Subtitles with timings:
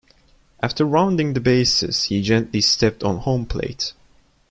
[0.63, 3.93] After rounding the bases, he gently stepped on home plate.